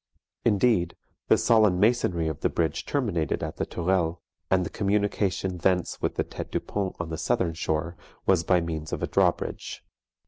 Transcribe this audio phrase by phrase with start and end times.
[0.43, 0.95] Indeed,
[1.27, 4.17] the solid masonry of the bridge terminated at the Tourelles;
[4.49, 8.61] and the communication thence with the tete du pont on the southern shore was by
[8.61, 9.83] means of a drawbridge.